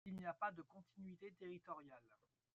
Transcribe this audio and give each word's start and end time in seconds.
Il 0.03 0.15
n’y 0.15 0.25
a 0.25 0.33
pas 0.33 0.51
de 0.51 0.63
continuité 0.63 1.31
territoriale. 1.37 2.09